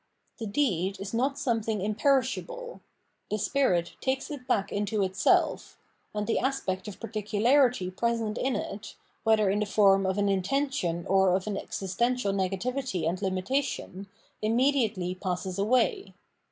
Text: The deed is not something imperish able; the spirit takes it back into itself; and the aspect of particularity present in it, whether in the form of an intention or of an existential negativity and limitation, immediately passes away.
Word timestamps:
The 0.39 0.47
deed 0.47 0.99
is 0.99 1.13
not 1.13 1.37
something 1.37 1.77
imperish 1.79 2.35
able; 2.35 2.81
the 3.29 3.37
spirit 3.37 3.91
takes 4.01 4.31
it 4.31 4.47
back 4.47 4.71
into 4.71 5.03
itself; 5.03 5.77
and 6.15 6.25
the 6.25 6.39
aspect 6.39 6.87
of 6.87 6.99
particularity 6.99 7.91
present 7.91 8.39
in 8.39 8.55
it, 8.55 8.95
whether 9.23 9.47
in 9.51 9.59
the 9.59 9.67
form 9.67 10.07
of 10.07 10.17
an 10.17 10.27
intention 10.27 11.05
or 11.05 11.35
of 11.35 11.45
an 11.45 11.55
existential 11.55 12.33
negativity 12.33 13.07
and 13.07 13.21
limitation, 13.21 14.07
immediately 14.41 15.13
passes 15.13 15.59
away. 15.59 16.15